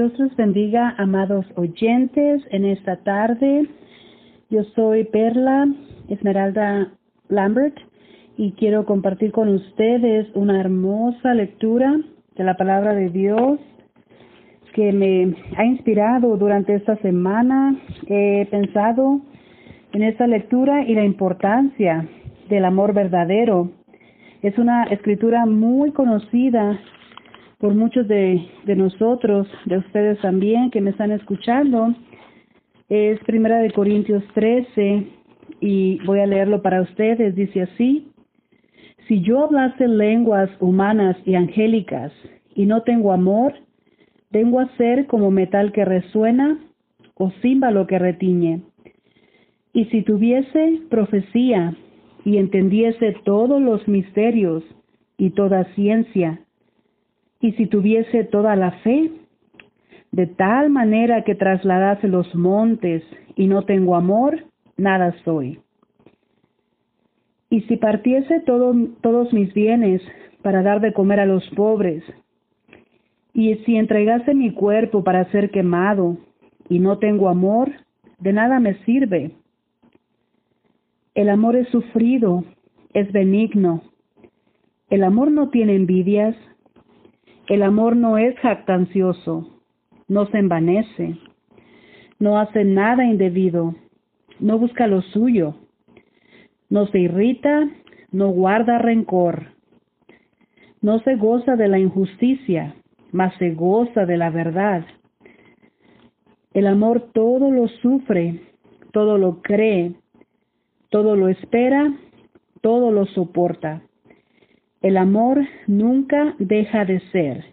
[0.00, 3.68] Dios los bendiga, amados oyentes, en esta tarde.
[4.48, 5.68] Yo soy Perla
[6.08, 6.90] Esmeralda
[7.28, 7.76] Lambert
[8.38, 12.00] y quiero compartir con ustedes una hermosa lectura
[12.34, 13.60] de la palabra de Dios
[14.72, 17.76] que me ha inspirado durante esta semana.
[18.06, 19.20] He pensado
[19.92, 22.08] en esta lectura y la importancia
[22.48, 23.70] del amor verdadero.
[24.40, 26.80] Es una escritura muy conocida
[27.60, 31.94] por muchos de, nosotros, de ustedes también que me están escuchando.
[32.88, 35.06] Es Primera de Corintios 13
[35.60, 37.36] y voy a leerlo para ustedes.
[37.36, 38.08] Dice así,
[39.06, 42.12] si yo hablase lenguas humanas y angélicas
[42.54, 43.52] y no tengo amor,
[44.30, 46.58] vengo a ser como metal que resuena
[47.14, 48.62] o címbalo que retiñe.
[49.74, 51.74] Y si tuviese profecía
[52.24, 54.64] y entendiese todos los misterios
[55.18, 56.40] y toda ciencia,
[57.40, 59.10] y si tuviese toda la fe,
[60.12, 63.02] de tal manera que trasladase los montes
[63.36, 64.44] y no tengo amor,
[64.76, 65.60] nada soy.
[67.48, 70.02] Y si partiese todos mis bienes
[70.42, 72.04] para dar de comer a los pobres,
[73.32, 76.18] y si entregase mi cuerpo para ser quemado,
[76.68, 77.70] y no tengo amor,
[78.18, 79.32] de nada me sirve.
[81.14, 82.44] El amor es sufrido,
[82.94, 83.82] es benigno.
[84.88, 86.36] El amor no tiene envidias,
[87.50, 89.60] el amor no es jactancioso,
[90.06, 91.18] no se envanece,
[92.20, 93.74] no hace nada indebido,
[94.38, 95.56] no busca lo suyo,
[96.68, 97.68] no se irrita,
[98.12, 99.46] no guarda rencor,
[100.80, 102.76] no se goza de la injusticia,
[103.10, 104.86] mas se goza de la verdad.
[106.54, 108.42] El amor todo lo sufre,
[108.92, 109.96] todo lo cree,
[110.88, 111.92] todo lo espera,
[112.60, 113.82] todo lo soporta.
[114.82, 117.44] El amor nunca deja de ser.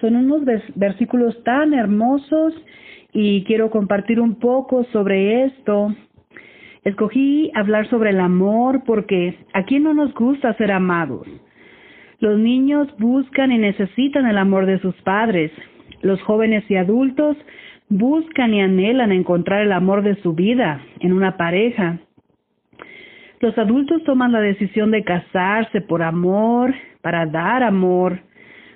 [0.00, 0.42] Son unos
[0.74, 2.54] versículos tan hermosos
[3.12, 5.94] y quiero compartir un poco sobre esto.
[6.84, 11.28] Escogí hablar sobre el amor porque a quién no nos gusta ser amados.
[12.18, 15.52] Los niños buscan y necesitan el amor de sus padres.
[16.02, 17.36] Los jóvenes y adultos
[17.88, 22.00] buscan y anhelan encontrar el amor de su vida en una pareja.
[23.40, 28.20] Los adultos toman la decisión de casarse por amor, para dar amor,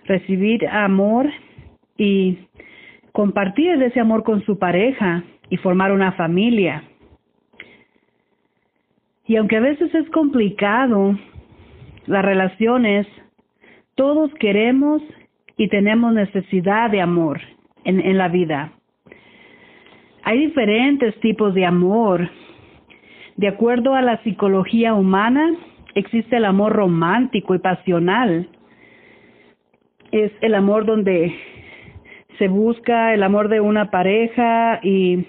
[0.04, 1.30] recibir amor
[1.98, 2.38] y
[3.12, 6.82] compartir ese amor con su pareja y formar una familia.
[9.26, 11.14] Y aunque a veces es complicado,
[12.06, 13.06] las relaciones,
[13.94, 15.02] todos queremos
[15.58, 17.40] y tenemos necesidad de amor
[17.84, 18.72] en, en la vida.
[20.22, 22.30] Hay diferentes tipos de amor
[23.36, 25.56] de acuerdo a la psicología humana,
[25.94, 28.48] existe el amor romántico y pasional.
[30.12, 31.34] Es el amor donde
[32.38, 35.26] se busca el amor de una pareja y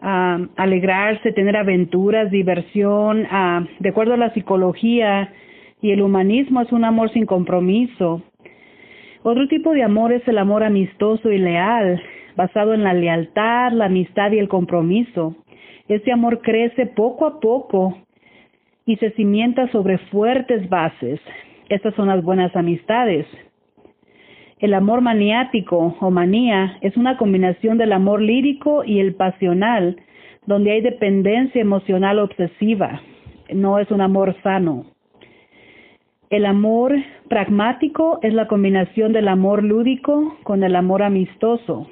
[0.00, 3.26] ah, alegrarse, tener aventuras, diversión.
[3.30, 5.32] Ah, de acuerdo a la psicología
[5.80, 8.22] y el humanismo, es un amor sin compromiso.
[9.22, 12.02] Otro tipo de amor es el amor amistoso y leal,
[12.36, 15.36] basado en la lealtad, la amistad y el compromiso.
[15.88, 17.96] Ese amor crece poco a poco
[18.86, 21.20] y se cimienta sobre fuertes bases.
[21.68, 23.26] Estas son las buenas amistades.
[24.58, 29.96] El amor maniático o manía es una combinación del amor lírico y el pasional,
[30.46, 33.02] donde hay dependencia emocional obsesiva.
[33.52, 34.86] No es un amor sano.
[36.30, 36.94] El amor
[37.28, 41.86] pragmático es la combinación del amor lúdico con el amor amistoso.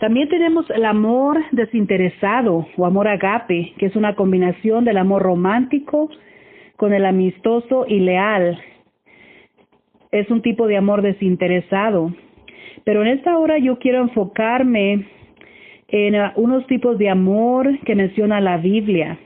[0.00, 6.08] También tenemos el amor desinteresado o amor agape, que es una combinación del amor romántico
[6.78, 8.58] con el amistoso y leal.
[10.10, 12.14] Es un tipo de amor desinteresado.
[12.84, 15.06] Pero en esta hora yo quiero enfocarme
[15.88, 19.18] en unos tipos de amor que menciona la Biblia.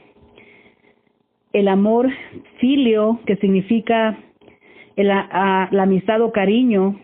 [1.53, 2.09] El amor
[2.59, 4.17] filio, que significa
[4.97, 6.99] la amistad o cariño,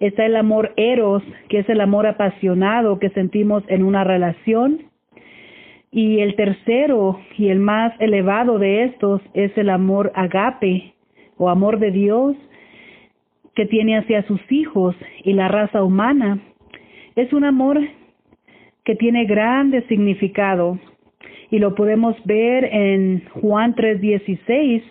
[0.00, 4.82] Está el amor eros, que es el amor apasionado que sentimos en una relación.
[5.90, 10.94] Y el tercero y el más elevado de estos es el amor agape
[11.38, 12.36] o amor de Dios
[13.54, 14.94] que tiene hacia sus hijos
[15.24, 16.40] y la raza humana.
[17.14, 17.80] Es un amor
[18.84, 20.78] que tiene grande significado
[21.50, 24.82] y lo podemos ver en Juan 3:16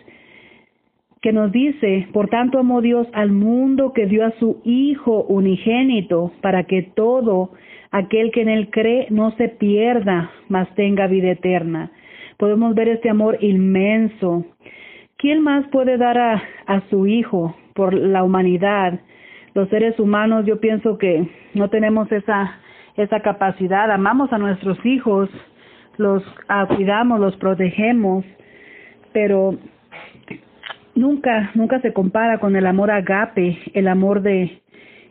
[1.26, 6.32] que nos dice, por tanto amó Dios al mundo que dio a su Hijo unigénito
[6.40, 7.50] para que todo
[7.90, 11.90] aquel que en él cree no se pierda, mas tenga vida eterna.
[12.38, 14.46] Podemos ver este amor inmenso.
[15.18, 19.00] ¿Quién más puede dar a, a su Hijo por la humanidad
[19.56, 22.60] los seres humanos yo pienso que no tenemos esa
[22.98, 25.28] esa capacidad, amamos a nuestros hijos,
[25.98, 26.24] los
[26.68, 28.24] cuidamos, los protegemos,
[29.12, 29.58] pero
[30.96, 34.62] nunca nunca se compara con el amor agape, el amor de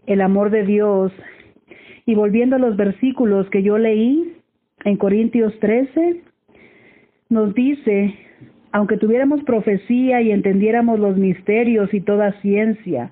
[0.07, 1.13] el amor de Dios.
[2.07, 4.35] Y volviendo a los versículos que yo leí
[4.85, 6.21] en Corintios 13,
[7.31, 8.15] nos dice,
[8.73, 13.11] aunque tuviéramos profecía y entendiéramos los misterios y toda ciencia,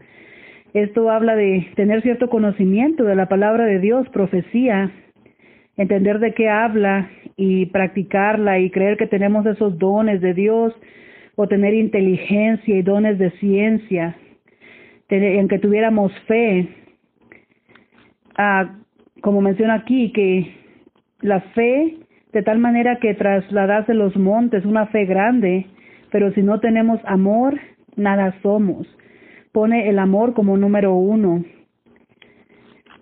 [0.75, 4.91] esto habla de tener cierto conocimiento de la palabra de Dios, profecía,
[5.77, 10.75] entender de qué habla y practicarla y creer que tenemos esos dones de Dios
[11.37, 14.17] o tener inteligencia y dones de ciencia,
[15.09, 16.69] en que tuviéramos fe.
[18.37, 18.77] Ah,
[19.21, 20.55] como menciona aquí, que
[21.21, 21.99] la fe
[22.33, 25.67] de tal manera que trasladase los montes, una fe grande,
[26.11, 27.59] pero si no tenemos amor,
[27.97, 28.87] nada somos.
[29.53, 31.45] Pone el amor como número uno.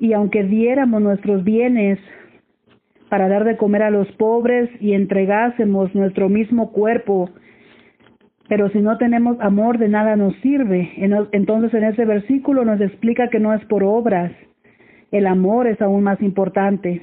[0.00, 1.98] Y aunque diéramos nuestros bienes
[3.08, 7.30] para dar de comer a los pobres y entregásemos nuestro mismo cuerpo,
[8.50, 10.90] pero si no tenemos amor de nada nos sirve.
[11.30, 14.32] Entonces en ese versículo nos explica que no es por obras,
[15.12, 17.00] el amor es aún más importante.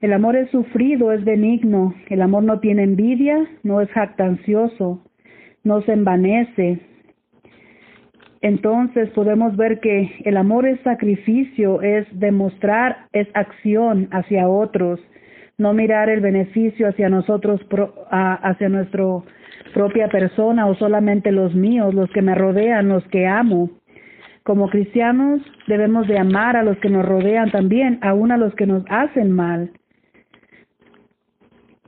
[0.00, 1.94] El amor es sufrido, es benigno.
[2.08, 5.02] El amor no tiene envidia, no es jactancioso,
[5.64, 6.80] no se envanece.
[8.40, 14.98] Entonces podemos ver que el amor es sacrificio, es demostrar, es acción hacia otros,
[15.58, 17.60] no mirar el beneficio hacia nosotros,
[18.10, 19.04] hacia nuestra
[19.78, 23.70] propia persona o solamente los míos, los que me rodean, los que amo.
[24.42, 28.66] Como cristianos debemos de amar a los que nos rodean también, aun a los que
[28.66, 29.70] nos hacen mal.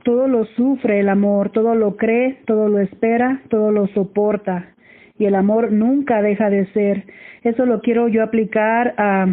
[0.05, 4.69] Todo lo sufre el amor, todo lo cree, todo lo espera, todo lo soporta.
[5.19, 7.03] Y el amor nunca deja de ser.
[7.43, 9.27] Eso lo quiero yo aplicar a,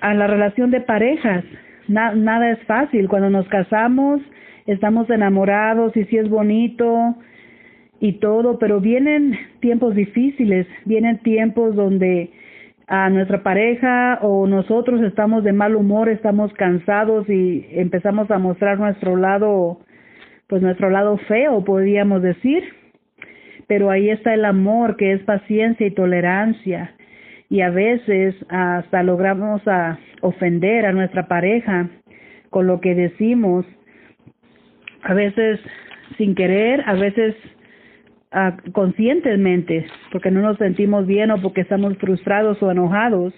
[0.00, 1.44] a la relación de parejas.
[1.86, 3.10] nada es fácil.
[3.10, 4.22] Cuando nos casamos,
[4.68, 7.16] estamos enamorados y sí es bonito
[8.00, 12.30] y todo, pero vienen tiempos difíciles, vienen tiempos donde
[12.86, 18.78] a nuestra pareja o nosotros estamos de mal humor, estamos cansados y empezamos a mostrar
[18.78, 19.80] nuestro lado,
[20.46, 22.62] pues nuestro lado feo, podríamos decir.
[23.66, 26.94] Pero ahí está el amor, que es paciencia y tolerancia.
[27.50, 31.90] Y a veces hasta logramos a ofender a nuestra pareja
[32.48, 33.66] con lo que decimos.
[35.02, 35.60] A veces
[36.16, 37.34] sin querer, a veces
[38.72, 43.34] conscientemente, porque no nos sentimos bien o porque estamos frustrados o enojados.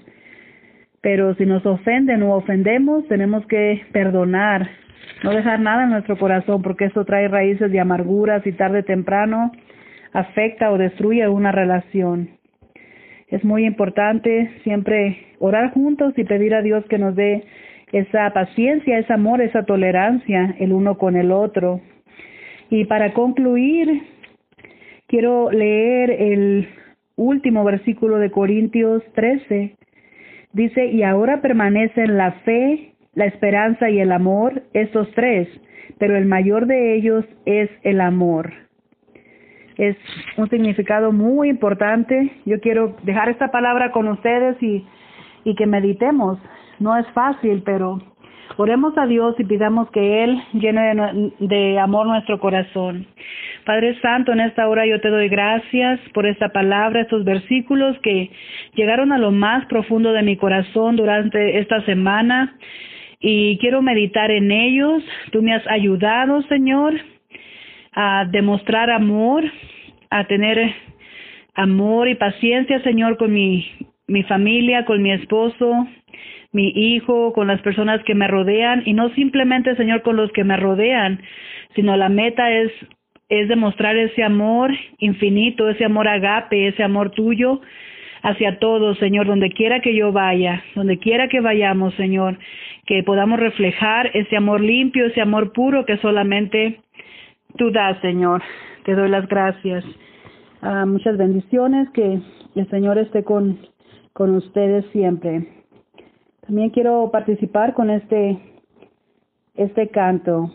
[1.00, 4.68] Pero si nos ofenden o ofendemos, tenemos que perdonar,
[5.22, 8.84] no dejar nada en nuestro corazón, porque eso trae raíces de amarguras y tarde o
[8.84, 9.52] temprano
[10.12, 12.30] afecta o destruye una relación.
[13.28, 17.44] Es muy importante siempre orar juntos y pedir a Dios que nos dé
[17.92, 21.80] esa paciencia, ese amor, esa tolerancia el uno con el otro.
[22.70, 24.02] Y para concluir,
[25.10, 26.68] Quiero leer el
[27.16, 29.74] último versículo de Corintios 13.
[30.52, 35.48] Dice, y ahora permanecen la fe, la esperanza y el amor, estos tres,
[35.98, 38.52] pero el mayor de ellos es el amor.
[39.76, 39.96] Es
[40.36, 42.30] un significado muy importante.
[42.46, 44.86] Yo quiero dejar esta palabra con ustedes y,
[45.42, 46.38] y que meditemos.
[46.80, 48.00] No es fácil, pero
[48.56, 53.06] oremos a Dios y pidamos que Él llene de, de amor nuestro corazón.
[53.64, 58.30] Padre Santo, en esta hora yo te doy gracias por esta palabra, estos versículos que
[58.74, 62.56] llegaron a lo más profundo de mi corazón durante esta semana
[63.20, 65.02] y quiero meditar en ellos.
[65.30, 66.94] Tú me has ayudado, Señor,
[67.92, 69.44] a demostrar amor,
[70.08, 70.74] a tener
[71.54, 73.66] amor y paciencia, Señor, con mi,
[74.06, 75.86] mi familia, con mi esposo,
[76.52, 80.44] mi hijo, con las personas que me rodean y no simplemente, Señor, con los que
[80.44, 81.20] me rodean,
[81.74, 82.72] sino la meta es
[83.30, 87.60] es demostrar ese amor infinito, ese amor agape, ese amor tuyo
[88.22, 92.38] hacia todos, Señor, donde quiera que yo vaya, donde quiera que vayamos, Señor,
[92.86, 96.80] que podamos reflejar ese amor limpio, ese amor puro que solamente
[97.56, 98.42] tú das, Señor.
[98.84, 99.84] Te doy las gracias.
[100.60, 102.18] Ah, muchas bendiciones, que
[102.56, 103.58] el Señor esté con,
[104.12, 105.46] con ustedes siempre.
[106.50, 108.36] También quiero participar con este,
[109.54, 110.50] este canto.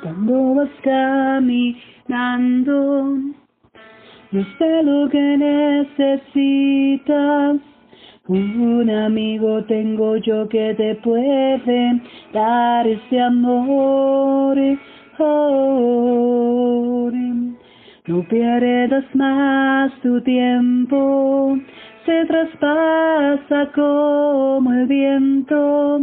[0.00, 1.74] Cuando vas caminando,
[4.30, 5.36] yo sé lo que
[5.98, 7.56] necesitas.
[8.28, 12.00] Un amigo tengo yo que te puede
[12.32, 14.56] dar ese amor.
[18.08, 21.58] No pierdas más tu tiempo,
[22.06, 26.00] se traspasa como el viento.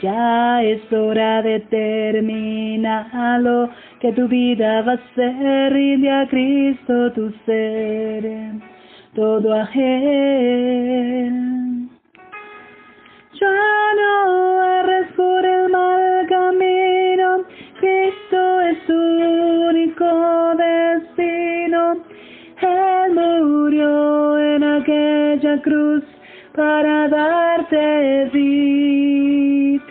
[0.00, 3.68] Ya es hora de terminarlo,
[4.00, 8.52] que tu vida va a ser y a Cristo tu ser,
[9.16, 9.68] todo a.
[13.40, 15.44] Ya no erres por
[25.50, 26.04] aquella cruz
[26.54, 29.82] para darte vida.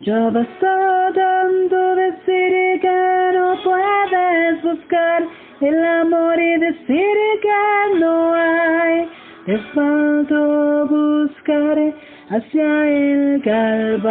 [0.00, 5.24] Ya basta tanto decir que no puedes buscar
[5.60, 9.08] el amor y decir que no hay.
[9.46, 11.92] Te falta buscar
[12.30, 14.06] hacia el Calvario.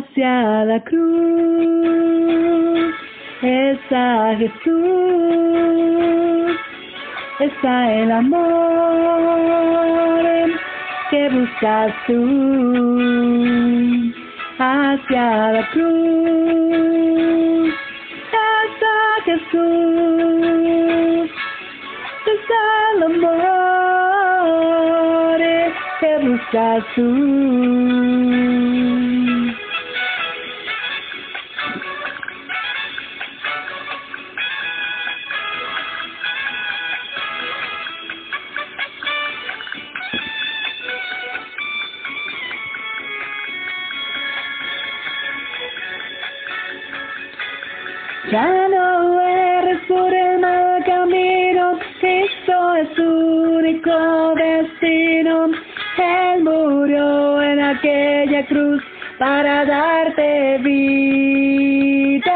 [0.00, 0.96] Hacia la cruz
[3.42, 6.56] está Jesús,
[7.38, 8.40] está el amor
[11.10, 14.14] que buscas tú.
[14.58, 17.74] Hacia la cruz
[18.32, 21.30] está Jesús,
[22.24, 22.62] está
[22.94, 23.40] el amor
[26.00, 28.89] que buscas tú.
[48.68, 53.02] No eres por el mal camino, Cristo es tu
[53.58, 55.50] único destino.
[55.96, 58.82] Él murió en aquella cruz
[59.18, 62.32] para darte vida.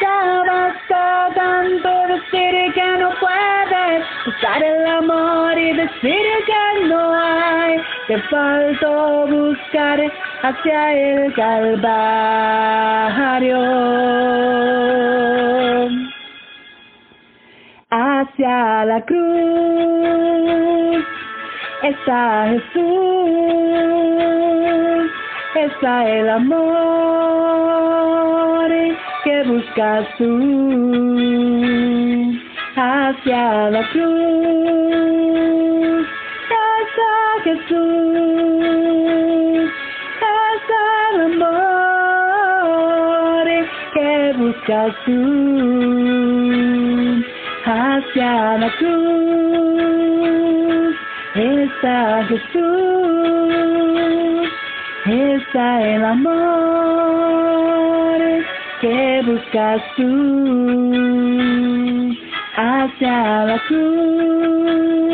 [0.00, 7.80] Ya basta tanto decir que no puedes buscar el amor y decir que no hay.
[8.06, 10.00] Te faltó buscar
[10.44, 11.94] hacia el Calvario.
[17.90, 21.04] Hacia la cruz
[21.82, 22.84] está Jesús,
[25.54, 26.74] está el amor
[29.24, 30.34] que buscas tú.
[32.76, 35.14] Hacia la cruz
[36.50, 38.83] está Jesús,
[44.64, 45.20] buscas tú.
[47.66, 50.14] Hacia la cruz
[51.34, 52.62] está Jesús,
[55.06, 56.34] está el amor
[58.80, 60.12] que buscas tú.
[62.56, 65.13] Hacia la cruz